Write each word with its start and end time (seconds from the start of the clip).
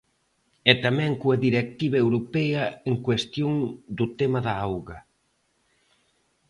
E 0.71 0.73
tamén 0.85 1.11
coa 1.21 1.41
directiva 1.47 1.97
europea 2.05 2.63
en 2.89 2.95
cuestión 3.05 3.53
do 3.97 4.05
tema 4.19 4.39
da 4.47 4.53
auga. 4.67 4.97